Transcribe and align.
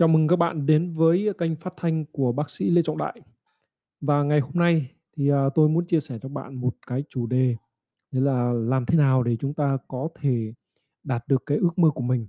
Chào 0.00 0.08
mừng 0.08 0.28
các 0.28 0.36
bạn 0.36 0.66
đến 0.66 0.92
với 0.94 1.28
kênh 1.38 1.56
phát 1.56 1.74
thanh 1.76 2.04
của 2.12 2.32
bác 2.32 2.50
sĩ 2.50 2.70
Lê 2.70 2.82
Trọng 2.82 2.98
Đại. 2.98 3.20
Và 4.00 4.22
ngày 4.22 4.40
hôm 4.40 4.52
nay 4.54 4.90
thì, 5.16 5.28
à, 5.30 5.48
tôi 5.54 5.68
muốn 5.68 5.86
chia 5.86 6.00
sẻ 6.00 6.18
cho 6.22 6.28
bạn 6.28 6.54
một 6.54 6.74
cái 6.86 7.04
chủ 7.08 7.26
đề, 7.26 7.56
đấy 8.12 8.22
là 8.22 8.52
làm 8.52 8.86
thế 8.86 8.98
nào 8.98 9.22
để 9.22 9.36
chúng 9.40 9.54
ta 9.54 9.78
có 9.88 10.08
thể 10.20 10.52
đạt 11.02 11.28
được 11.28 11.42
cái 11.46 11.58
ước 11.58 11.78
mơ 11.78 11.90
của 11.94 12.02
mình. 12.02 12.28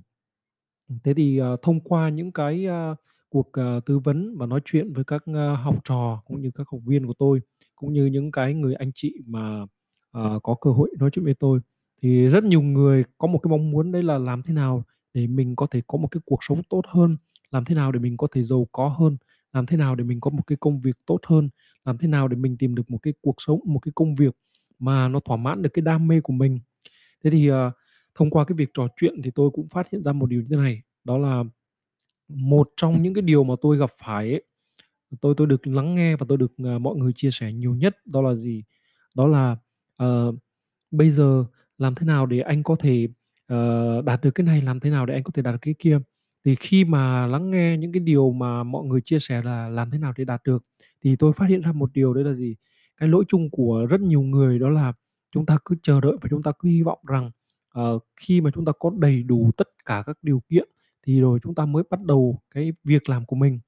thế 1.04 1.14
thì, 1.14 1.38
à, 1.38 1.50
thông 1.62 1.80
qua 1.80 2.10
những 2.10 2.32
cái, 2.32 2.68
à, 2.68 2.96
cuộc, 3.30 3.52
tư 3.86 4.00
vấn 4.00 4.38
và 4.38 4.46
nói 4.46 4.60
chuyện 4.66 4.94
với 4.94 5.04
các, 5.04 5.24
học 5.64 5.76
trò 5.84 6.22
cũng 6.26 6.42
như 6.42 6.52
các 6.56 6.68
học 6.72 6.82
viên 6.86 7.08
của 7.08 7.16
tôi, 7.20 7.42
cũng 7.76 7.94
như 7.94 8.06
những 8.06 8.32
cái 8.32 8.54
người 8.54 8.74
anh 8.74 8.92
chị 8.96 9.14
mà, 9.26 9.66
có 10.44 10.56
cơ 10.62 10.72
hội 10.72 10.92
nói 11.00 11.10
chuyện 11.14 11.26
với 11.26 11.34
tôi, 11.34 11.60
thì 12.02 12.28
rất 12.28 12.44
nhiều 12.44 12.62
người 12.62 13.04
có 13.18 13.28
một 13.28 13.40
cái 13.44 13.52
mong 13.52 13.72
muốn 13.72 13.92
đấy 13.92 14.04
là 14.04 14.18
làm 14.18 14.44
thế 14.44 14.54
nào 14.54 14.84
để 15.14 15.28
mình 15.28 15.56
có 15.56 15.68
thể 15.72 15.82
có 15.88 15.98
một 15.98 16.08
cái 16.12 16.22
cuộc 16.26 16.40
sống 16.42 16.62
tốt 16.70 16.82
hơn, 16.88 17.18
làm 17.52 17.66
thế 17.66 17.76
nào 17.76 17.92
để 17.92 18.00
mình 18.00 18.18
có 18.18 18.28
thể 18.32 18.44
giàu 18.44 18.68
có 18.72 18.88
hơn, 18.90 19.18
làm 19.54 19.66
thế 19.66 19.78
nào 19.78 19.96
để 19.96 20.04
mình 20.04 20.20
có 20.20 20.30
một 20.32 20.44
cái 20.48 20.58
công 20.60 20.82
việc 20.82 20.98
tốt 21.06 21.20
hơn, 21.28 21.50
làm 21.86 21.98
thế 21.98 22.08
nào 22.08 22.28
để 22.28 22.36
mình 22.38 22.58
tìm 22.58 22.76
được 22.76 22.92
một 22.92 22.98
cái 23.02 23.14
cuộc 23.22 23.36
sống, 23.38 23.60
một 23.66 23.80
cái 23.80 23.92
công 23.96 24.16
việc 24.16 24.36
mà 24.80 25.08
nó 25.08 25.20
thỏa 25.20 25.38
mãn 25.38 25.62
được 25.62 25.70
cái 25.74 25.82
đam 25.84 26.08
mê 26.08 26.22
của 26.22 26.34
mình. 26.34 26.60
Thế 27.24 27.30
thì, 27.32 27.52
uh, 27.52 27.56
thông 28.16 28.30
qua 28.30 28.46
cái 28.46 28.56
việc 28.56 28.70
trò 28.74 28.88
chuyện 28.98 29.22
thì 29.24 29.32
tôi 29.36 29.50
cũng 29.54 29.70
phát 29.70 29.88
hiện 29.92 30.04
ra 30.04 30.14
một 30.14 30.26
điều 30.26 30.42
như 30.42 30.48
thế 30.50 30.58
này, 30.58 30.82
đó 31.04 31.18
là 31.18 31.44
một 32.28 32.70
trong 32.78 33.04
những 33.04 33.14
cái 33.14 33.22
điều 33.22 33.44
mà 33.44 33.56
tôi 33.62 33.78
gặp 33.78 33.92
phải 34.04 34.30
ấy, 34.32 34.44
tôi 35.22 35.34
tôi 35.38 35.48
được 35.48 35.68
lắng 35.68 35.96
nghe 35.96 36.16
và 36.16 36.26
tôi 36.30 36.38
được, 36.38 36.52
uh, 36.76 36.82
mọi 36.82 36.96
người 36.96 37.14
chia 37.16 37.32
sẻ 37.32 37.54
nhiều 37.54 37.76
nhất 37.76 37.98
đó 38.06 38.22
là 38.22 38.36
gì? 38.36 38.64
Đó 39.16 39.28
là, 39.28 39.58
uh, 40.04 40.36
bây 40.92 41.12
giờ 41.12 41.46
làm 41.78 41.96
thế 41.96 42.06
nào 42.06 42.26
để 42.26 42.40
anh 42.40 42.64
có 42.64 42.76
thể, 42.80 43.08
uh, 43.54 44.06
đạt 44.06 44.22
được 44.24 44.32
cái 44.36 44.46
này, 44.46 44.62
làm 44.62 44.80
thế 44.80 44.90
nào 44.90 45.06
để 45.06 45.14
anh 45.14 45.24
có 45.24 45.32
thể 45.34 45.42
đạt 45.42 45.54
được 45.54 45.60
cái 45.62 45.76
kia. 45.80 46.00
Thì 46.46 46.56
khi 46.56 46.86
mà 46.86 47.28
lắng 47.28 47.52
nghe 47.52 47.78
những 47.78 47.92
cái 47.92 48.00
điều 48.00 48.32
mà 48.32 48.64
mọi 48.64 48.86
người 48.86 49.02
chia 49.02 49.20
sẻ 49.20 49.42
là 49.44 49.70
làm 49.70 49.92
thế 49.92 49.98
nào 49.98 50.14
để 50.18 50.26
đạt 50.26 50.42
được, 50.46 50.64
thì 51.04 51.16
tôi 51.16 51.34
phát 51.34 51.50
hiện 51.50 51.62
ra 51.62 51.72
một 51.72 51.90
điều 51.94 52.14
đấy 52.14 52.24
là 52.24 52.34
gì? 52.34 52.56
Cái 52.98 53.10
lỗi 53.10 53.24
chung 53.28 53.50
của 53.52 53.86
rất 53.90 54.02
nhiều 54.02 54.22
người 54.22 54.60
đó 54.60 54.70
là 54.70 54.94
chúng 55.32 55.46
ta 55.46 55.58
cứ 55.66 55.76
chờ 55.84 56.02
đợi 56.02 56.14
và 56.22 56.28
chúng 56.30 56.44
ta 56.44 56.52
cứ 56.60 56.70
hy 56.70 56.82
vọng 56.82 57.00
rằng, 57.08 57.32
ờ, 57.74 58.00
khi 58.16 58.42
mà 58.42 58.52
chúng 58.56 58.66
ta 58.66 58.72
có 58.80 58.92
đầy 59.00 59.24
đủ 59.24 59.52
tất 59.58 59.68
cả 59.86 60.04
các 60.08 60.18
điều 60.22 60.42
kiện 60.50 60.70
thì 61.08 61.22
rồi 61.22 61.40
chúng 61.44 61.56
ta 61.56 61.66
mới 61.66 61.84
bắt 61.90 62.02
đầu 62.04 62.40
cái 62.56 62.74
việc 62.84 63.10
làm 63.10 63.26
của 63.26 63.36
mình. 63.36 63.60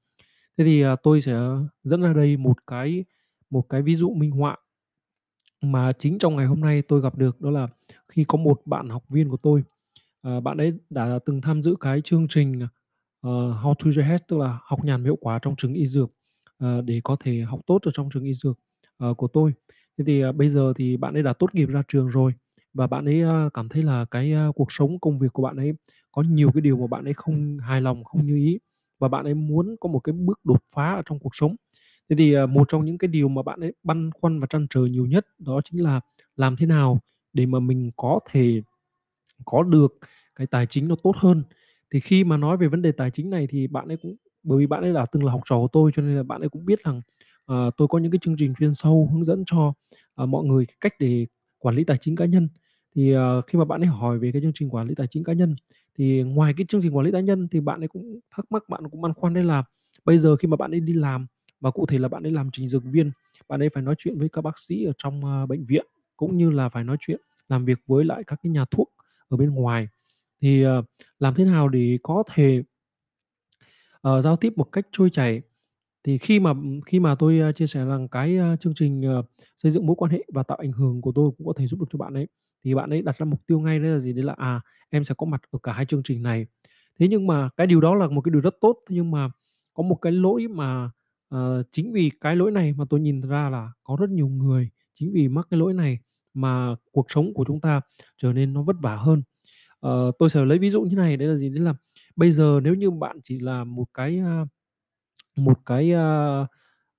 Thế 0.58 0.64
thì, 0.64 0.82
à, 0.82 0.96
tôi 1.04 1.20
sẽ 1.22 1.38
dẫn 1.84 2.02
ra 2.02 2.12
đây 2.12 2.36
một 2.36 2.56
cái 2.66 3.04
một 3.50 3.62
cái 3.68 3.82
ví 3.82 3.96
dụ 3.96 4.14
minh 4.14 4.30
họa 4.30 4.56
mà 5.62 5.92
chính 5.92 6.18
trong 6.18 6.36
ngày 6.36 6.46
hôm 6.46 6.60
nay 6.60 6.82
tôi 6.82 7.00
gặp 7.00 7.18
được, 7.18 7.40
đó 7.40 7.50
là 7.50 7.68
khi 8.08 8.24
có 8.28 8.38
một 8.38 8.62
bạn 8.66 8.88
học 8.88 9.04
viên 9.08 9.28
của 9.30 9.36
tôi, 9.36 9.64
ờ, 10.24 10.40
bạn 10.40 10.56
ấy 10.58 10.72
đã 10.90 11.18
từng 11.26 11.40
tham 11.40 11.62
dự 11.62 11.76
cái 11.80 12.00
chương 12.04 12.26
trình, 12.28 12.60
ờ, 13.20 13.30
How 13.62 13.74
to 13.74 13.84
Your 13.84 13.98
Head, 14.00 14.20
tức 14.28 14.38
là 14.38 14.58
học 14.62 14.84
nhàn 14.84 15.04
hiệu 15.04 15.16
quả 15.20 15.38
trong 15.42 15.54
trường 15.56 15.74
y 15.74 15.86
dược, 15.86 16.10
ờ, 16.58 16.80
để 16.82 17.00
có 17.04 17.16
thể 17.20 17.40
học 17.42 17.60
tốt 17.66 17.78
ở 17.82 17.90
trong 17.94 18.08
trường 18.14 18.24
y 18.24 18.34
dược, 18.34 18.58
ờ, 18.98 19.14
của 19.14 19.28
tôi. 19.28 19.52
Thế 19.98 20.04
thì, 20.06 20.20
à, 20.22 20.32
bây 20.32 20.48
giờ 20.48 20.72
thì 20.76 20.96
bạn 20.96 21.14
ấy 21.14 21.22
đã 21.22 21.32
tốt 21.32 21.54
nghiệp 21.54 21.66
ra 21.66 21.82
trường 21.88 22.08
rồi 22.08 22.32
và 22.74 22.86
bạn 22.86 23.04
ấy, 23.04 23.22
a, 23.22 23.48
cảm 23.54 23.68
thấy 23.68 23.82
là 23.82 24.04
cái, 24.10 24.32
a, 24.32 24.48
cuộc 24.54 24.72
sống, 24.72 24.98
công 25.00 25.18
việc 25.18 25.32
của 25.32 25.42
bạn 25.42 25.56
ấy 25.56 25.72
có 26.12 26.22
nhiều 26.22 26.50
cái 26.54 26.60
điều 26.60 26.76
mà 26.78 26.86
bạn 26.86 27.04
ấy 27.04 27.14
không 27.14 27.58
hài 27.58 27.80
lòng, 27.80 28.04
không 28.04 28.26
như 28.26 28.36
ý 28.36 28.58
và 29.00 29.08
bạn 29.08 29.24
ấy 29.24 29.34
muốn 29.34 29.76
có 29.80 29.88
một 29.88 29.98
cái 30.04 30.12
bước 30.12 30.40
đột 30.44 30.62
phá 30.74 30.94
ở 30.94 31.02
trong 31.06 31.18
cuộc 31.18 31.36
sống. 31.36 31.56
Thế 32.10 32.16
thì, 32.18 32.34
à, 32.34 32.46
một 32.46 32.68
trong 32.70 32.84
những 32.84 32.98
cái 32.98 33.08
điều 33.08 33.28
mà 33.28 33.42
bạn 33.42 33.60
ấy 33.60 33.72
băn 33.82 34.10
khoăn 34.20 34.40
và 34.40 34.46
trăn 34.50 34.66
trở 34.70 34.80
nhiều 34.86 35.06
nhất 35.06 35.26
đó 35.38 35.60
chính 35.64 35.82
là 35.84 36.00
làm 36.36 36.56
thế 36.56 36.66
nào 36.66 37.00
để 37.32 37.46
mà 37.46 37.60
mình 37.60 37.90
có 37.96 38.20
thể 38.30 38.62
có 39.44 39.62
được 39.62 39.98
cái 40.36 40.46
tài 40.46 40.66
chính 40.66 40.88
nó 40.88 40.96
tốt 41.02 41.12
hơn. 41.16 41.42
Thì 41.92 42.00
khi 42.00 42.24
mà 42.24 42.36
nói 42.36 42.56
về 42.56 42.66
vấn 42.68 42.82
đề 42.82 42.92
tài 42.92 43.10
chính 43.10 43.30
này 43.30 43.46
thì 43.50 43.66
bạn 43.66 43.88
ấy 43.88 43.96
cũng 43.96 44.16
bởi 44.42 44.58
vì 44.58 44.66
bạn 44.66 44.82
ấy 44.82 44.92
đã 44.92 45.06
từng 45.12 45.24
là 45.24 45.32
học 45.32 45.40
trò 45.46 45.56
của 45.58 45.68
tôi 45.72 45.90
cho 45.96 46.02
nên 46.02 46.16
là 46.16 46.22
bạn 46.22 46.40
ấy 46.42 46.48
cũng 46.48 46.64
biết 46.66 46.84
rằng, 46.84 47.02
ờ, 47.46 47.70
tôi 47.76 47.88
có 47.88 47.98
những 47.98 48.12
cái 48.12 48.18
chương 48.22 48.36
trình 48.38 48.54
chuyên 48.58 48.74
sâu 48.74 49.08
hướng 49.12 49.24
dẫn 49.24 49.44
cho, 49.46 49.72
ờ, 50.14 50.26
mọi 50.26 50.44
người 50.44 50.66
cách 50.80 50.94
để 50.98 51.26
quản 51.58 51.74
lý 51.76 51.84
tài 51.84 51.98
chính 52.00 52.16
cá 52.16 52.24
nhân. 52.24 52.48
Thì, 52.96 53.12
ờ, 53.12 53.40
khi 53.42 53.58
mà 53.58 53.64
bạn 53.64 53.80
ấy 53.82 53.86
hỏi 53.86 54.18
về 54.18 54.32
cái 54.32 54.42
chương 54.42 54.52
trình 54.54 54.70
quản 54.70 54.88
lý 54.88 54.94
tài 54.94 55.06
chính 55.10 55.24
cá 55.24 55.32
nhân, 55.32 55.56
thì 55.98 56.22
ngoài 56.22 56.54
cái 56.56 56.66
chương 56.68 56.82
trình 56.82 56.96
quản 56.96 57.06
lý 57.06 57.12
cá 57.12 57.20
nhân 57.20 57.48
thì 57.50 57.60
bạn 57.60 57.80
ấy 57.82 57.88
cũng 57.88 58.20
thắc 58.36 58.52
mắc, 58.52 58.62
bạn 58.68 58.90
cũng 58.90 59.00
băn 59.00 59.14
khoăn 59.14 59.34
đây 59.34 59.44
là 59.44 59.64
bây 60.04 60.18
giờ 60.18 60.36
khi 60.36 60.48
mà 60.48 60.56
bạn 60.56 60.70
ấy 60.74 60.80
đi 60.80 60.92
làm 60.92 61.26
và 61.60 61.70
cụ 61.70 61.86
thể 61.86 61.98
là 61.98 62.08
bạn 62.08 62.22
ấy 62.22 62.32
làm 62.32 62.50
trình 62.52 62.68
dược 62.68 62.82
viên, 62.84 63.10
bạn 63.48 63.62
ấy 63.62 63.68
phải 63.74 63.82
nói 63.82 63.94
chuyện 63.98 64.18
với 64.18 64.28
các 64.28 64.42
bác 64.42 64.58
sĩ 64.58 64.84
ở 64.84 64.92
trong, 64.98 65.20
uh, 65.44 65.48
bệnh 65.48 65.64
viện, 65.66 65.86
cũng 66.16 66.36
như 66.36 66.50
là 66.50 66.68
phải 66.68 66.84
nói 66.84 66.96
chuyện 67.00 67.20
làm 67.48 67.64
việc 67.64 67.78
với 67.86 68.04
lại 68.04 68.24
các 68.26 68.40
cái 68.42 68.50
nhà 68.52 68.64
thuốc 68.70 68.90
ở 69.28 69.36
bên 69.36 69.50
ngoài. 69.50 69.88
Thì, 70.40 70.66
uh, 70.66 70.84
làm 71.18 71.34
thế 71.34 71.44
nào 71.44 71.68
để 71.68 71.98
có 72.02 72.22
thể 72.34 72.62
uh, 74.08 74.24
giao 74.24 74.36
tiếp 74.36 74.52
một 74.56 74.72
cách 74.72 74.86
trôi 74.92 75.10
chảy. 75.10 75.42
Thì 76.04 76.18
khi 76.18 76.40
mà, 76.40 76.54
khi 76.86 77.00
mà 77.00 77.14
tôi, 77.14 77.40
uh, 77.48 77.56
chia 77.56 77.66
sẻ 77.66 77.84
rằng 77.84 78.08
cái, 78.08 78.38
uh, 78.38 78.60
chương 78.60 78.74
trình, 78.74 79.18
uh, 79.18 79.26
xây 79.56 79.72
dựng 79.72 79.86
mối 79.86 79.96
quan 79.96 80.10
hệ 80.10 80.24
và 80.32 80.42
tạo 80.42 80.58
ảnh 80.58 80.72
hưởng 80.72 81.00
của 81.00 81.12
tôi 81.14 81.30
cũng 81.38 81.46
có 81.46 81.52
thể 81.56 81.66
giúp 81.66 81.80
được 81.80 81.86
cho 81.92 81.98
bạn 81.98 82.14
ấy, 82.14 82.28
thì 82.64 82.74
bạn 82.74 82.90
ấy 82.90 83.02
đặt 83.02 83.18
ra 83.18 83.24
mục 83.26 83.46
tiêu 83.46 83.60
ngay 83.60 83.78
đấy 83.78 83.90
là 83.90 83.98
gì? 83.98 84.12
Đấy 84.12 84.24
là, 84.24 84.34
à, 84.36 84.60
em 84.90 85.04
sẽ 85.04 85.14
có 85.18 85.26
mặt 85.26 85.42
ở 85.50 85.58
cả 85.62 85.72
hai 85.72 85.86
chương 85.86 86.02
trình 86.02 86.22
này. 86.22 86.46
Thế 86.98 87.08
nhưng 87.08 87.26
mà 87.26 87.48
cái 87.56 87.66
điều 87.66 87.80
đó 87.80 87.94
là 87.94 88.08
một 88.08 88.20
cái 88.20 88.30
điều 88.30 88.40
rất 88.40 88.54
tốt, 88.60 88.78
thế 88.88 88.96
nhưng 88.96 89.10
mà 89.10 89.28
có 89.74 89.82
một 89.82 89.98
cái 90.02 90.12
lỗi 90.12 90.46
mà, 90.48 90.90
uh, 91.34 91.66
chính 91.72 91.92
vì 91.92 92.10
cái 92.20 92.36
lỗi 92.36 92.50
này 92.50 92.72
mà 92.72 92.84
tôi 92.90 93.00
nhìn 93.00 93.20
ra 93.20 93.50
là 93.50 93.72
có 93.84 93.96
rất 94.00 94.10
nhiều 94.10 94.28
người 94.28 94.70
chính 94.94 95.12
vì 95.12 95.28
mắc 95.28 95.46
cái 95.50 95.60
lỗi 95.60 95.74
này 95.74 95.98
mà 96.34 96.74
cuộc 96.92 97.06
sống 97.10 97.34
của 97.34 97.44
chúng 97.48 97.60
ta 97.60 97.80
trở 98.22 98.32
nên 98.32 98.52
nó 98.54 98.62
vất 98.62 98.76
vả 98.82 98.96
hơn. 98.96 99.22
Ờ, 99.80 100.12
tôi 100.18 100.30
sẽ 100.30 100.44
lấy 100.44 100.58
ví 100.58 100.70
dụ 100.70 100.82
như 100.82 100.96
này, 100.96 101.16
đấy 101.16 101.28
là 101.28 101.36
gì? 101.36 101.48
Đấy 101.50 101.60
là 101.64 101.74
bây 102.16 102.32
giờ 102.32 102.60
nếu 102.64 102.74
như 102.74 102.90
bạn 102.90 103.20
chỉ 103.24 103.40
là 103.40 103.64
một 103.64 103.86
cái, 103.94 104.22
một 105.36 105.58
cái, 105.66 105.92
uh, 105.94 106.48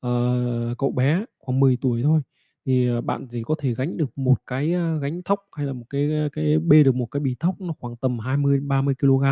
uh, 0.08 0.78
cậu 0.78 0.92
bé 0.92 1.26
khoảng 1.40 1.60
10 1.60 1.78
tuổi 1.82 2.04
thôi, 2.04 2.22
thì, 2.66 2.88
ờ, 2.90 3.02
bạn 3.02 3.28
thì 3.32 3.44
có 3.44 3.56
thể 3.60 3.74
gánh 3.76 3.98
được 3.98 4.18
một 4.18 4.36
cái, 4.48 4.76
gánh 5.02 5.22
thóc 5.26 5.40
hay 5.58 5.66
là 5.66 5.74
một 5.74 5.86
cái, 5.90 6.10
cái 6.34 6.60
bê 6.60 6.84
được 6.84 6.96
một 6.96 7.08
cái 7.12 7.20
bì 7.22 7.36
thóc 7.40 7.62
nó 7.62 7.74
khoảng 7.80 7.96
tầm 7.98 8.20
20-30 8.20 8.96
kg. 9.00 9.24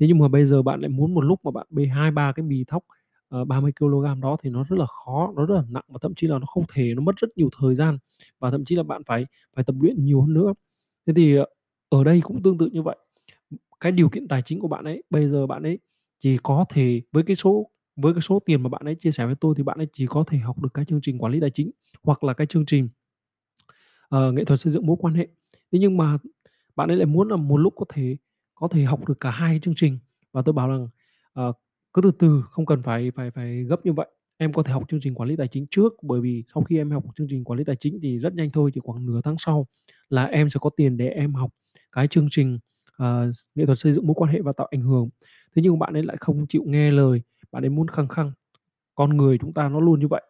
Thế 0.00 0.06
nhưng 0.08 0.18
mà 0.18 0.28
bây 0.28 0.46
giờ 0.46 0.62
bạn 0.62 0.80
lại 0.80 0.88
muốn 0.90 1.14
một 1.14 1.20
lúc 1.22 1.40
mà 1.44 1.50
bạn 1.50 1.66
bê 1.70 1.86
2-3 1.86 2.32
cái 2.32 2.44
bì 2.46 2.64
thóc, 2.68 2.84
Ờ, 3.34 3.44
30 3.44 3.72
kg 3.78 4.20
đó 4.20 4.36
thì 4.42 4.50
nó 4.50 4.64
rất 4.64 4.76
là 4.78 4.86
khó, 4.86 5.32
nó 5.36 5.46
rất 5.46 5.54
là 5.54 5.62
nặng 5.68 5.84
và 5.88 5.98
thậm 6.02 6.14
chí 6.14 6.26
là 6.26 6.38
nó 6.38 6.46
không 6.46 6.64
thể 6.74 6.94
nó 6.94 7.02
mất 7.02 7.16
rất 7.16 7.28
nhiều 7.36 7.48
thời 7.60 7.74
gian 7.74 7.98
và 8.38 8.50
thậm 8.50 8.64
chí 8.64 8.76
là 8.76 8.82
bạn 8.82 9.02
phải 9.06 9.26
phải 9.56 9.64
tập 9.64 9.74
luyện 9.80 10.04
nhiều 10.04 10.20
hơn 10.22 10.34
nữa. 10.34 10.52
Thế 11.06 11.12
thì, 11.16 11.36
ờ, 11.36 11.46
ở 11.88 12.04
đây 12.04 12.20
cũng 12.24 12.42
tương 12.42 12.58
tự 12.58 12.68
như 12.72 12.82
vậy. 12.82 12.96
Cái 13.80 13.92
điều 13.92 14.08
kiện 14.08 14.28
tài 14.28 14.42
chính 14.42 14.60
của 14.60 14.68
bạn 14.68 14.84
ấy, 14.84 15.02
bây 15.10 15.28
giờ 15.30 15.46
bạn 15.46 15.62
ấy 15.62 15.78
chỉ 16.20 16.38
có 16.42 16.64
thể 16.70 17.02
với 17.12 17.22
cái 17.22 17.36
số 17.36 17.70
với 17.96 18.14
cái 18.14 18.20
số 18.20 18.40
tiền 18.46 18.62
mà 18.62 18.68
bạn 18.68 18.82
ấy 18.84 18.94
chia 18.94 19.12
sẻ 19.12 19.26
với 19.26 19.34
tôi 19.40 19.54
thì 19.58 19.62
bạn 19.62 19.78
ấy 19.78 19.88
chỉ 19.92 20.06
có 20.06 20.24
thể 20.28 20.38
học 20.38 20.62
được 20.62 20.74
cái 20.74 20.84
chương 20.84 21.00
trình 21.02 21.18
quản 21.18 21.32
lý 21.32 21.40
tài 21.40 21.50
chính 21.50 21.70
hoặc 22.02 22.24
là 22.24 22.32
cái 22.34 22.46
chương 22.46 22.66
trình, 22.66 22.88
uh, 24.16 24.34
nghệ 24.34 24.44
thuật 24.44 24.60
xây 24.60 24.72
dựng 24.72 24.86
mối 24.86 24.96
quan 25.00 25.14
hệ. 25.14 25.28
Thế 25.72 25.78
nhưng 25.78 25.96
mà 25.96 26.18
bạn 26.76 26.88
ấy 26.90 26.96
lại 26.96 27.06
muốn 27.06 27.28
là 27.28 27.36
một 27.36 27.56
lúc 27.56 27.74
có 27.76 27.84
thể 27.88 28.16
có 28.54 28.68
thể 28.68 28.84
học 28.84 29.08
được 29.08 29.20
cả 29.20 29.30
hai 29.30 29.60
chương 29.62 29.74
trình 29.76 29.98
và 30.32 30.42
tôi 30.42 30.52
bảo 30.52 30.68
rằng, 30.68 30.88
uh, 31.48 31.56
cứ 31.94 32.02
từ 32.02 32.10
từ, 32.18 32.42
không 32.50 32.66
cần 32.66 32.82
phải 32.82 33.10
phải 33.10 33.30
phải 33.30 33.64
gấp 33.64 33.86
như 33.86 33.92
vậy. 33.92 34.08
Em 34.36 34.52
có 34.52 34.62
thể 34.62 34.72
học 34.72 34.84
chương 34.88 35.00
trình 35.02 35.14
quản 35.14 35.28
lý 35.28 35.36
tài 35.36 35.48
chính 35.48 35.66
trước, 35.70 35.92
bởi 36.02 36.20
vì 36.20 36.44
sau 36.54 36.62
khi 36.62 36.78
em 36.78 36.90
học 36.90 37.04
chương 37.16 37.26
trình 37.30 37.44
quản 37.44 37.58
lý 37.58 37.64
tài 37.64 37.76
chính 37.76 38.00
thì 38.02 38.18
rất 38.18 38.34
nhanh 38.34 38.50
thôi, 38.50 38.70
chỉ 38.74 38.80
khoảng 38.84 39.06
nửa 39.06 39.20
tháng 39.24 39.36
sau 39.38 39.66
là 40.10 40.24
em 40.24 40.50
sẽ 40.50 40.58
có 40.60 40.70
tiền 40.76 40.96
để 40.96 41.08
em 41.08 41.34
học 41.34 41.50
cái 41.92 42.08
chương 42.08 42.28
trình, 42.30 42.58
uh, 43.02 43.30
nghệ 43.54 43.66
thuật 43.66 43.78
xây 43.78 43.92
dựng 43.92 44.06
mối 44.06 44.14
quan 44.14 44.32
hệ 44.32 44.40
và 44.40 44.52
tạo 44.52 44.66
ảnh 44.70 44.82
hưởng. 44.82 45.08
Thế 45.56 45.62
nhưng 45.62 45.78
bạn 45.78 45.92
ấy 45.92 46.02
lại 46.02 46.16
không 46.20 46.46
chịu 46.46 46.62
nghe 46.66 46.90
lời, 46.90 47.22
bạn 47.52 47.64
ấy 47.64 47.70
muốn 47.70 47.88
khăng 47.88 48.08
khăng. 48.08 48.32
Con 48.94 49.16
người 49.16 49.38
chúng 49.38 49.52
ta 49.52 49.68
nó 49.68 49.80
luôn 49.80 50.00
như 50.00 50.08
vậy, 50.08 50.22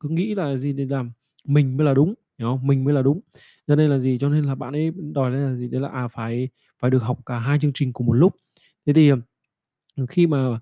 cứ 0.00 0.08
nghĩ 0.08 0.34
là 0.34 0.56
gì 0.56 0.72
để 0.72 0.86
làm 0.86 1.12
mình 1.44 1.76
mới 1.76 1.86
là 1.86 1.94
đúng, 1.94 2.14
hiểu 2.38 2.48
không? 2.48 2.66
Mình 2.66 2.84
mới 2.84 2.94
là 2.94 3.02
đúng. 3.02 3.20
Cho 3.66 3.76
nên 3.76 3.90
là 3.90 3.98
gì? 3.98 4.18
Cho 4.20 4.28
nên 4.28 4.44
là 4.44 4.54
bạn 4.54 4.72
ấy 4.72 4.92
đòi 5.12 5.30
là 5.30 5.54
gì? 5.54 5.68
Đấy 5.68 5.80
là, 5.80 5.88
à, 5.88 6.08
phải 6.08 6.48
phải 6.80 6.90
được 6.90 7.02
học 7.02 7.18
cả 7.26 7.38
hai 7.38 7.58
chương 7.58 7.72
trình 7.74 7.92
cùng 7.92 8.06
một 8.06 8.12
lúc. 8.12 8.34
Thế 8.86 8.92
thì, 8.92 9.10
khi 10.08 10.26
mà 10.26 10.60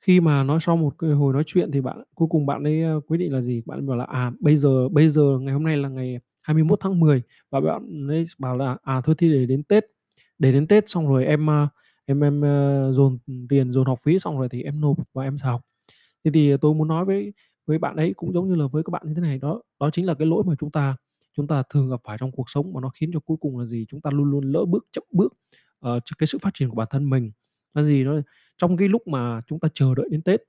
khi 0.00 0.20
mà 0.20 0.42
nói 0.44 0.58
sau 0.62 0.76
một 0.76 0.94
cái 0.98 1.10
hồi 1.10 1.32
nói 1.32 1.42
chuyện 1.46 1.70
thì 1.72 1.80
bạn 1.80 2.02
cuối 2.14 2.28
cùng 2.30 2.46
bạn 2.46 2.64
ấy, 2.64 2.82
quyết 3.06 3.18
định 3.18 3.32
là 3.32 3.40
gì? 3.40 3.62
Bạn 3.66 3.78
ấy 3.78 3.86
bảo 3.86 3.96
là, 3.96 4.04
à, 4.04 4.32
bây 4.40 4.56
giờ 4.56 4.88
bây 4.88 5.08
giờ 5.10 5.22
ngày 5.40 5.52
hôm 5.54 5.64
nay 5.64 5.76
là 5.76 5.88
ngày 5.88 6.18
21 6.42 6.78
tháng 6.82 7.00
10 7.00 7.22
và 7.50 7.60
bạn 7.60 8.08
ấy 8.08 8.24
bảo 8.38 8.56
là, 8.56 8.76
à, 8.82 9.00
thôi 9.04 9.14
thì 9.18 9.32
để 9.32 9.46
đến 9.46 9.62
Tết, 9.64 9.84
để 10.38 10.52
đến 10.52 10.66
Tết 10.66 10.84
xong 10.90 11.08
rồi 11.08 11.24
em, 11.24 11.50
a, 11.50 11.68
em 12.06 12.20
em, 12.24 12.40
ơ, 12.44 12.92
dồn, 12.92 13.18
tiền, 13.48 13.72
dồn 13.72 13.86
học 13.86 13.98
phí 14.04 14.18
xong 14.18 14.38
rồi 14.38 14.48
thì 14.48 14.62
em 14.62 14.80
nộp 14.80 14.96
và 15.14 15.24
em 15.24 15.38
sẽ 15.38 15.44
học. 15.46 15.60
Thế 16.24 16.30
thì 16.34 16.56
tôi 16.60 16.74
muốn 16.74 16.88
nói 16.88 17.04
với 17.04 17.32
với 17.66 17.78
bạn 17.78 17.96
ấy 17.96 18.12
cũng 18.16 18.32
giống 18.32 18.48
như 18.48 18.54
là 18.54 18.66
với 18.72 18.82
các 18.84 18.90
bạn 18.90 19.02
như 19.08 19.14
thế 19.14 19.20
này, 19.22 19.38
đó 19.38 19.62
đó 19.80 19.90
chính 19.92 20.06
là 20.06 20.14
cái 20.14 20.26
lỗi 20.28 20.42
mà 20.46 20.54
chúng 20.60 20.70
ta 20.70 20.96
chúng 21.36 21.46
ta 21.46 21.62
thường 21.70 21.90
gặp 21.90 22.00
phải 22.04 22.18
trong 22.20 22.32
cuộc 22.32 22.50
sống 22.50 22.72
mà 22.72 22.80
nó 22.80 22.90
khiến 22.94 23.10
cho 23.14 23.20
cuối 23.20 23.36
cùng 23.40 23.58
là 23.58 23.64
gì? 23.66 23.86
Chúng 23.88 24.00
ta 24.00 24.10
luôn 24.10 24.30
luôn 24.30 24.44
lỡ 24.52 24.64
bước, 24.68 24.86
chậm 24.92 25.04
bước, 25.12 25.34
ờ, 25.80 26.00
cái 26.18 26.26
sự 26.26 26.38
phát 26.38 26.50
triển 26.54 26.68
của 26.70 26.76
bản 26.76 26.88
thân 26.90 27.10
mình. 27.10 27.32
Là 27.74 27.82
gì? 27.82 28.04
Đó 28.04 28.12
trong 28.60 28.76
cái 28.76 28.88
lúc 28.88 29.08
mà 29.08 29.40
chúng 29.46 29.60
ta 29.60 29.68
chờ 29.74 29.94
đợi 29.94 30.08
đến 30.10 30.22
Tết, 30.22 30.40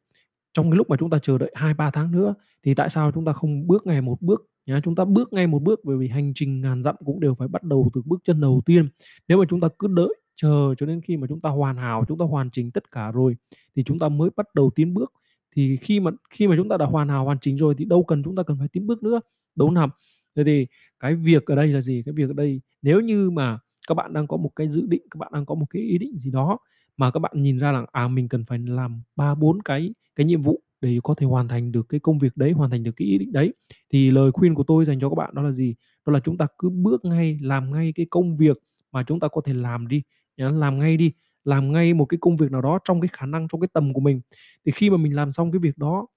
trong 0.54 0.72
cái 0.72 0.78
lúc 0.78 0.90
mà 0.90 0.98
chúng 1.00 1.10
ta 1.10 1.20
chờ 1.24 1.38
đợi 1.38 1.54
2-3 1.56 1.92
tháng 1.92 2.12
nữa 2.12 2.34
thì 2.64 2.74
tại 2.74 2.90
sao 2.90 3.12
chúng 3.12 3.26
ta 3.26 3.34
không 3.34 3.68
bước 3.68 3.88
ngay 3.88 4.02
một 4.02 4.22
bước 4.22 4.50
nhá? 4.66 4.82
Chúng 4.84 4.96
ta 4.96 5.06
bước 5.06 5.34
ngay 5.34 5.48
một 5.48 5.62
bước 5.64 5.80
bởi 5.84 5.98
vì 5.98 6.08
hành 6.08 6.32
trình 6.36 6.62
ngàn 6.62 6.84
dặm 6.84 6.96
cũng 7.06 7.20
đều 7.20 7.36
phải 7.36 7.48
bắt 7.48 7.64
đầu 7.64 7.90
từ 7.94 8.02
bước 8.06 8.22
chân 8.24 8.42
đầu 8.42 8.62
tiên. 8.66 8.90
Nếu 9.28 9.38
mà 9.38 9.46
chúng 9.50 9.60
ta 9.60 9.68
cứ 9.80 9.88
đợi 9.88 10.16
chờ 10.36 10.76
cho 10.78 10.86
đến 10.86 11.02
khi 11.02 11.18
mà 11.18 11.28
chúng 11.28 11.40
ta 11.40 11.50
hoàn 11.50 11.78
hảo, 11.78 12.06
chúng 12.08 12.18
ta 12.18 12.26
hoàn 12.26 12.50
chỉnh 12.50 12.72
tất 12.72 12.92
cả 12.92 13.12
rồi 13.12 13.36
thì 13.76 13.84
chúng 13.84 14.00
ta 14.00 14.10
mới 14.10 14.30
bắt 14.36 14.56
đầu 14.56 14.72
tiến 14.76 14.94
bước. 14.94 15.14
Thì 15.56 15.78
khi 15.78 16.00
mà 16.00 16.12
khi 16.30 16.48
mà 16.48 16.56
chúng 16.56 16.70
ta 16.70 16.78
đã 16.78 16.86
hoàn 16.86 17.10
hảo, 17.10 17.26
hoàn 17.26 17.38
chỉnh 17.42 17.58
rồi 17.58 17.76
thì 17.78 17.86
đâu 17.86 18.04
cần 18.04 18.24
chúng 18.24 18.36
ta 18.36 18.44
cần 18.44 18.58
phải 18.60 18.68
tiến 18.68 18.88
bước 18.88 19.04
nữa, 19.04 19.22
đúng 19.56 19.68
không 19.68 19.74
nào? 19.74 19.90
Thế 20.36 20.44
thì 20.44 20.68
cái 21.00 21.16
việc 21.16 21.46
ở 21.46 21.56
đây 21.56 21.68
là 21.68 21.82
gì? 21.82 22.04
Cái 22.06 22.14
việc 22.14 22.30
ở 22.30 22.34
đây 22.34 22.62
nếu 22.82 23.00
như 23.02 23.30
mà 23.30 23.60
các 23.88 23.96
bạn 23.96 24.14
đang 24.14 24.28
có 24.28 24.38
một 24.38 24.52
cái 24.56 24.70
dự 24.70 24.86
định, 24.88 25.02
các 25.12 25.18
bạn 25.18 25.32
đang 25.34 25.46
có 25.46 25.56
một 25.56 25.66
cái 25.70 25.82
ý 25.82 25.98
định 25.98 26.18
gì 26.18 26.32
đó 26.32 26.58
mà 27.02 27.12
các 27.12 27.20
bạn 27.20 27.32
nhìn 27.36 27.58
ra 27.58 27.72
là, 27.72 27.86
à, 27.92 28.08
mình 28.08 28.30
cần 28.30 28.46
phải 28.46 28.60
làm 28.60 29.02
3, 29.16 29.36
4 29.36 29.62
cái 29.62 29.94
cái 30.16 30.26
nhiệm 30.26 30.42
vụ 30.42 30.62
để 30.82 31.00
có 31.04 31.14
thể 31.14 31.26
hoàn 31.26 31.48
thành 31.48 31.72
được 31.72 31.90
cái 31.90 32.00
công 32.00 32.20
việc 32.20 32.38
đấy, 32.38 32.52
hoàn 32.52 32.70
thành 32.72 32.84
được 32.84 32.92
cái 32.98 33.08
ý 33.08 33.18
định 33.18 33.32
đấy. 33.34 33.54
Thì 33.94 34.12
lời 34.12 34.32
khuyên 34.32 34.56
của 34.56 34.64
tôi 34.64 34.86
dành 34.86 35.00
cho 35.00 35.10
các 35.10 35.16
bạn 35.16 35.36
đó 35.36 35.42
là 35.42 35.52
gì? 35.52 35.76
Đó 36.06 36.14
là 36.14 36.20
chúng 36.20 36.38
ta 36.38 36.48
cứ 36.58 36.70
bước 36.70 37.06
ngay, 37.06 37.40
làm 37.42 37.72
ngay 37.72 37.94
cái 37.96 38.06
công 38.10 38.38
việc 38.38 38.58
mà 38.92 39.04
chúng 39.04 39.20
ta 39.20 39.28
có 39.28 39.42
thể 39.46 39.54
làm 39.54 39.88
đi, 39.88 40.04
làm 40.38 40.80
ngay 40.80 40.98
đi, 40.98 41.12
làm 41.44 41.72
ngay 41.72 41.94
một 41.94 42.06
cái 42.06 42.18
công 42.22 42.38
việc 42.38 42.52
nào 42.52 42.62
đó 42.62 42.80
trong 42.86 43.02
cái 43.02 43.10
khả 43.14 43.26
năng, 43.26 43.48
trong 43.48 43.62
cái 43.62 43.68
tầm 43.74 43.94
của 43.94 44.02
mình. 44.02 44.22
Thì 44.66 44.72
khi 44.72 44.90
mà 44.90 44.98
mình 44.98 45.16
làm 45.16 45.32
xong 45.32 45.52
cái 45.52 45.60
việc 45.60 45.78
đó 45.78 46.08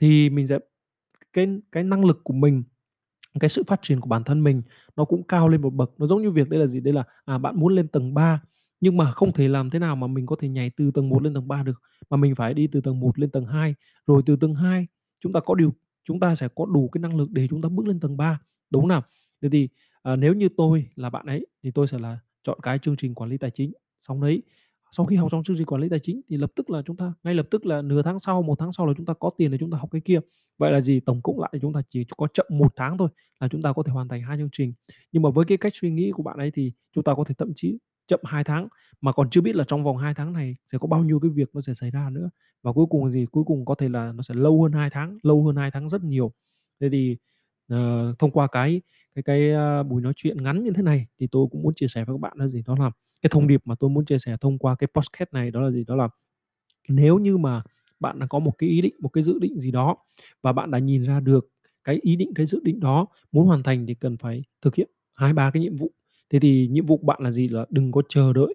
thì 0.00 0.30
mình 0.30 0.46
sẽ 0.46 0.58
cái 1.32 1.48
cái 1.72 1.84
năng 1.84 2.04
lực 2.04 2.20
của 2.24 2.34
mình, 2.34 2.62
cái 3.40 3.50
sự 3.50 3.62
phát 3.66 3.80
triển 3.82 4.00
của 4.00 4.08
bản 4.08 4.24
thân 4.24 4.44
mình 4.44 4.62
nó 4.96 5.04
cũng 5.04 5.22
cao 5.22 5.48
lên 5.48 5.62
một 5.62 5.70
bậc. 5.74 5.90
Nó 5.98 6.06
giống 6.06 6.22
như 6.22 6.30
việc 6.30 6.48
đây 6.48 6.60
là 6.60 6.66
gì? 6.66 6.80
Đây 6.80 6.94
là, 6.94 7.04
à, 7.24 7.38
bạn 7.38 7.60
muốn 7.60 7.74
lên 7.74 7.88
tầng 7.88 8.14
3 8.14 8.40
nhưng 8.84 8.96
mà 8.96 9.12
không 9.12 9.32
thể 9.32 9.48
làm 9.48 9.70
thế 9.70 9.78
nào 9.78 9.96
mà 9.96 10.06
mình 10.06 10.26
có 10.26 10.36
thể 10.40 10.48
nhảy 10.48 10.70
từ 10.70 10.90
tầng 10.90 11.08
1 11.08 11.22
lên 11.22 11.34
tầng 11.34 11.48
3 11.48 11.62
được, 11.62 11.82
mà 12.10 12.16
mình 12.16 12.34
phải 12.34 12.54
đi 12.54 12.66
từ 12.66 12.80
tầng 12.80 13.00
1 13.00 13.18
lên 13.18 13.30
tầng 13.30 13.46
2, 13.46 13.74
rồi 14.06 14.22
từ 14.26 14.36
tầng 14.36 14.54
2 14.54 14.86
chúng 15.20 15.32
ta 15.32 15.40
có 15.40 15.54
điều 15.54 15.72
chúng 16.04 16.20
ta 16.20 16.34
sẽ 16.34 16.48
có 16.54 16.66
đủ 16.66 16.88
cái 16.92 17.00
năng 17.00 17.16
lực 17.16 17.30
để 17.30 17.46
chúng 17.50 17.62
ta 17.62 17.68
bước 17.68 17.86
lên 17.86 18.00
tầng 18.00 18.16
3, 18.16 18.40
đúng 18.70 18.82
không 18.82 18.88
nào? 18.88 19.02
Thế 19.42 19.48
thì, 19.52 19.68
à, 20.02 20.16
nếu 20.16 20.34
như 20.34 20.48
tôi 20.56 20.86
là 20.96 21.10
bạn 21.10 21.26
ấy 21.26 21.46
thì 21.62 21.70
tôi 21.70 21.86
sẽ 21.86 21.98
là 21.98 22.18
chọn 22.42 22.58
cái 22.62 22.78
chương 22.78 22.96
trình 22.96 23.14
quản 23.14 23.30
lý 23.30 23.38
tài 23.38 23.50
chính. 23.50 23.72
Xong 24.08 24.20
đấy, 24.20 24.42
sau 24.92 25.06
khi 25.06 25.16
học 25.16 25.28
xong 25.32 25.44
chương 25.44 25.56
trình 25.56 25.66
quản 25.66 25.82
lý 25.82 25.88
tài 25.88 25.98
chính 25.98 26.20
thì 26.28 26.36
lập 26.36 26.52
tức 26.56 26.70
là 26.70 26.82
chúng 26.86 26.96
ta 26.96 27.12
ngay 27.22 27.34
lập 27.34 27.46
tức 27.50 27.66
là 27.66 27.82
nửa 27.82 28.02
tháng 28.02 28.20
sau, 28.20 28.42
một 28.42 28.58
tháng 28.58 28.72
sau 28.72 28.86
là 28.86 28.92
chúng 28.96 29.06
ta 29.06 29.14
có 29.14 29.30
tiền 29.38 29.50
để 29.50 29.58
chúng 29.58 29.70
ta 29.70 29.78
học 29.78 29.88
cái 29.92 30.00
kia. 30.00 30.20
Vậy 30.58 30.72
là 30.72 30.80
gì? 30.80 31.00
Tổng 31.00 31.22
cộng 31.22 31.40
lại 31.40 31.50
thì 31.52 31.58
chúng 31.62 31.72
ta 31.72 31.82
chỉ 31.90 32.04
có 32.16 32.28
chậm 32.34 32.46
một 32.50 32.72
tháng 32.76 32.98
thôi 32.98 33.08
là 33.40 33.48
chúng 33.48 33.62
ta 33.62 33.72
có 33.72 33.82
thể 33.82 33.92
hoàn 33.92 34.08
thành 34.08 34.22
hai 34.22 34.38
chương 34.38 34.48
trình. 34.52 34.72
Nhưng 35.12 35.22
mà 35.22 35.30
với 35.30 35.44
cái 35.44 35.58
cách 35.58 35.72
suy 35.76 35.90
nghĩ 35.90 36.10
của 36.10 36.22
bạn 36.22 36.38
ấy 36.38 36.50
thì 36.50 36.72
chúng 36.94 37.04
ta 37.04 37.14
có 37.14 37.24
thể 37.24 37.34
thậm 37.38 37.52
chí 37.56 37.78
chậm 38.06 38.20
2 38.24 38.44
tháng, 38.44 38.68
mà 39.00 39.12
còn 39.12 39.30
chưa 39.30 39.40
biết 39.40 39.56
là 39.56 39.64
trong 39.68 39.84
vòng 39.84 39.96
2 39.96 40.14
tháng 40.14 40.32
này 40.32 40.56
sẽ 40.72 40.78
có 40.78 40.86
bao 40.86 41.04
nhiêu 41.04 41.20
cái 41.20 41.30
việc 41.30 41.50
nó 41.54 41.60
sẽ 41.60 41.74
xảy 41.74 41.90
ra 41.90 42.10
nữa. 42.10 42.30
Và 42.62 42.72
cuối 42.72 42.86
cùng 42.90 43.10
gì? 43.10 43.26
Cuối 43.26 43.44
cùng 43.44 43.64
có 43.64 43.74
thể 43.74 43.88
là 43.88 44.12
nó 44.12 44.22
sẽ 44.22 44.34
lâu 44.34 44.62
hơn 44.62 44.72
2 44.72 44.90
tháng, 44.90 45.18
lâu 45.22 45.44
hơn 45.44 45.56
2 45.56 45.70
tháng 45.70 45.88
rất 45.88 46.04
nhiều. 46.04 46.32
Thế 46.80 46.88
thì, 46.92 47.16
uh, 47.74 48.18
thông 48.18 48.30
qua 48.30 48.46
cái 48.46 48.80
cái 49.14 49.22
cái, 49.22 49.52
uh, 49.80 49.86
buổi 49.86 50.02
nói 50.02 50.12
chuyện 50.16 50.42
ngắn 50.42 50.64
như 50.64 50.70
thế 50.76 50.82
này 50.82 51.06
thì 51.20 51.26
tôi 51.30 51.46
cũng 51.50 51.62
muốn 51.62 51.74
chia 51.74 51.88
sẻ 51.88 52.04
với 52.04 52.14
các 52.14 52.20
bạn 52.20 52.32
là 52.36 52.48
gì? 52.48 52.62
Đó 52.66 52.76
là 52.78 52.90
cái 53.22 53.30
thông 53.32 53.46
điệp 53.46 53.62
mà 53.64 53.74
tôi 53.74 53.90
muốn 53.90 54.04
chia 54.04 54.18
sẻ 54.18 54.36
thông 54.40 54.58
qua 54.58 54.76
cái 54.76 54.88
podcast 54.94 55.32
này 55.32 55.50
đó 55.50 55.60
là 55.60 55.70
gì? 55.70 55.84
Đó 55.84 55.96
là 55.96 56.08
nếu 56.88 57.18
như 57.18 57.36
mà 57.36 57.62
bạn 58.00 58.18
đã 58.18 58.26
có 58.26 58.38
một 58.38 58.52
cái 58.58 58.68
ý 58.68 58.80
định, 58.80 58.94
một 59.00 59.08
cái 59.08 59.24
dự 59.24 59.38
định 59.38 59.58
gì 59.58 59.70
đó 59.70 59.96
và 60.42 60.52
bạn 60.52 60.70
đã 60.70 60.78
nhìn 60.78 61.04
ra 61.04 61.20
được 61.20 61.48
cái 61.84 61.98
ý 62.02 62.16
định, 62.16 62.34
cái 62.34 62.46
dự 62.46 62.60
định 62.64 62.80
đó 62.80 63.06
muốn 63.32 63.46
hoàn 63.46 63.62
thành 63.62 63.86
thì 63.86 63.94
cần 63.94 64.16
phải 64.16 64.42
thực 64.62 64.74
hiện 64.74 64.90
2, 65.14 65.32
3 65.32 65.50
cái 65.50 65.62
nhiệm 65.62 65.76
vụ. 65.76 65.92
Thế 66.30 66.38
thì 66.40 66.68
nhiệm 66.70 66.86
vụ 66.86 66.96
của 66.96 67.06
bạn 67.06 67.22
là 67.22 67.30
gì? 67.30 67.48
Là 67.48 67.66
đừng 67.70 67.92
có 67.92 68.02
chờ 68.08 68.32
đợi 68.32 68.54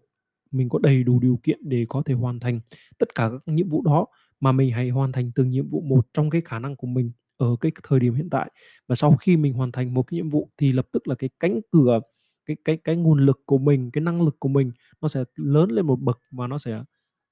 mình 0.52 0.70
có 0.70 0.80
đầy 0.80 1.04
đủ 1.04 1.20
điều 1.20 1.40
kiện 1.44 1.60
để 1.64 1.86
có 1.90 2.04
thể 2.06 2.14
hoàn 2.14 2.40
thành 2.40 2.60
tất 2.98 3.16
cả 3.16 3.30
các 3.30 3.54
nhiệm 3.54 3.70
vụ 3.70 3.82
đó, 3.82 4.06
mà 4.40 4.52
mình 4.52 4.72
hãy 4.72 4.90
hoàn 4.90 5.12
thành 5.12 5.32
từng 5.36 5.50
nhiệm 5.50 5.70
vụ 5.70 5.82
một 5.82 6.08
trong 6.14 6.30
cái 6.30 6.42
khả 6.46 6.60
năng 6.60 6.76
của 6.76 6.88
mình 6.88 7.12
ở 7.38 7.56
cái 7.62 7.72
thời 7.84 8.00
điểm 8.00 8.14
hiện 8.14 8.30
tại. 8.30 8.52
Và 8.88 8.96
sau 8.96 9.18
khi 9.18 9.38
mình 9.38 9.54
hoàn 9.54 9.72
thành 9.72 9.94
một 9.94 10.04
cái 10.04 10.16
nhiệm 10.16 10.30
vụ 10.30 10.50
thì 10.58 10.72
lập 10.72 10.88
tức 10.92 11.08
là 11.08 11.16
cái 11.16 11.30
cánh 11.40 11.60
cửa, 11.72 12.00
cái 12.46 12.58
cái 12.66 12.78
cái 12.78 12.96
nguồn 12.96 13.26
lực 13.26 13.42
của 13.46 13.58
mình, 13.58 13.92
cái 13.92 14.02
năng 14.02 14.22
lực 14.22 14.36
của 14.40 14.50
mình 14.50 14.72
nó 15.02 15.08
sẽ 15.08 15.24
lớn 15.36 15.72
lên 15.72 15.86
một 15.86 16.02
bậc 16.02 16.20
và 16.32 16.48
nó 16.48 16.58
sẽ, 16.58 16.80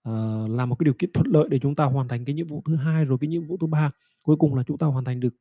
uh, 0.09 0.49
là 0.49 0.65
một 0.65 0.75
cái 0.75 0.83
điều 0.85 0.93
kiện 0.93 1.09
thuận 1.13 1.27
lợi 1.27 1.47
để 1.49 1.59
chúng 1.59 1.75
ta 1.75 1.83
hoàn 1.85 2.07
thành 2.07 2.25
cái 2.25 2.35
nhiệm 2.35 2.47
vụ 2.47 2.61
thứ 2.65 2.75
hai, 2.75 3.05
rồi 3.05 3.17
cái 3.21 3.27
nhiệm 3.27 3.47
vụ 3.47 3.57
thứ 3.57 3.67
ba. 3.67 3.91
Cuối 4.21 4.35
cùng 4.35 4.55
là 4.55 4.63
chúng 4.67 4.77
ta 4.77 4.87
hoàn 4.87 5.05
thành 5.05 5.19
được 5.19 5.33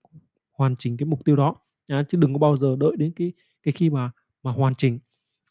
hoàn 0.52 0.76
chỉnh 0.76 0.96
cái 0.96 1.06
mục 1.06 1.24
tiêu 1.24 1.36
đó, 1.36 1.56
à, 1.86 2.02
chứ 2.08 2.18
đừng 2.18 2.32
có 2.32 2.38
bao 2.38 2.56
giờ 2.56 2.76
đợi 2.80 2.96
đến 2.98 3.12
cái 3.16 3.32
cái 3.62 3.72
khi 3.72 3.90
mà 3.90 4.10
mà 4.46 4.52
hoàn 4.52 4.74
chỉnh. 4.74 4.98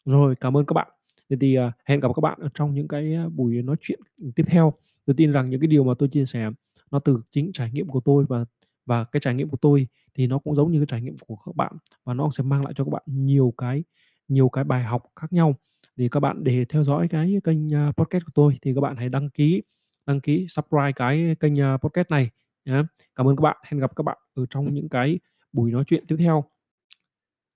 Rồi, 0.04 0.34
cảm 0.40 0.56
ơn 0.56 0.66
các 0.66 0.74
bạn. 0.74 0.88
Vậy 1.28 1.38
thì, 1.40 1.58
uh, 1.58 1.72
hẹn 1.84 2.00
gặp 2.00 2.08
các 2.16 2.20
bạn 2.20 2.38
ở 2.40 2.48
trong 2.54 2.74
những 2.74 2.88
cái, 2.88 3.14
à, 3.14 3.28
buổi 3.28 3.62
nói 3.62 3.76
chuyện, 3.80 4.00
tiếp 4.36 4.44
theo. 4.46 4.72
Tôi 5.06 5.14
tin 5.16 5.32
rằng 5.32 5.50
những 5.50 5.60
cái 5.60 5.68
điều 5.68 5.84
mà 5.84 5.94
tôi 5.98 6.08
chia 6.08 6.26
sẻ 6.26 6.50
nó 6.90 6.98
từ 6.98 7.20
chính 7.30 7.50
trải 7.52 7.70
nghiệm 7.72 7.88
của 7.88 8.00
tôi 8.00 8.24
và 8.28 8.44
và 8.86 9.04
cái 9.04 9.20
trải 9.20 9.34
nghiệm 9.34 9.48
của 9.48 9.56
tôi 9.56 9.86
thì 10.14 10.26
nó 10.26 10.38
cũng 10.38 10.54
giống 10.54 10.72
như 10.72 10.78
cái 10.78 10.86
trải 10.86 11.00
nghiệm 11.00 11.16
của 11.26 11.36
các 11.46 11.56
bạn, 11.56 11.72
và 12.04 12.14
nó 12.14 12.30
sẽ 12.36 12.42
mang 12.44 12.64
lại 12.64 12.72
cho 12.76 12.84
các 12.84 12.90
bạn 12.90 13.02
nhiều 13.06 13.54
cái 13.58 13.84
nhiều 14.28 14.48
cái 14.48 14.64
bài 14.64 14.82
học 14.82 15.02
khác 15.16 15.32
nhau. 15.32 15.54
Thì 15.96 16.08
các 16.08 16.20
bạn 16.20 16.44
để 16.44 16.64
theo 16.64 16.84
dõi 16.84 17.08
cái 17.08 17.40
kênh, 17.44 17.74
à, 17.74 17.92
podcast 17.96 18.24
của 18.24 18.32
tôi 18.34 18.58
thì 18.62 18.74
các 18.74 18.80
bạn 18.80 18.96
hãy 18.96 19.08
đăng 19.08 19.30
ký 19.30 19.62
đăng 20.06 20.20
ký 20.20 20.46
subscribe 20.48 20.92
cái 20.92 21.36
kênh, 21.40 21.54
podcast 21.82 22.10
này 22.10 22.30
nhé. 22.64 22.82
Cảm 23.14 23.28
ơn 23.28 23.36
các 23.36 23.42
bạn. 23.42 23.56
Hẹn 23.64 23.80
gặp 23.80 23.96
các 23.96 24.02
bạn 24.02 24.18
ở 24.34 24.46
trong 24.50 24.74
những 24.74 24.88
cái 24.88 25.18
buổi 25.52 25.70
nói 25.70 25.84
chuyện 25.86 26.04
tiếp 26.08 26.16
theo. 26.18 26.44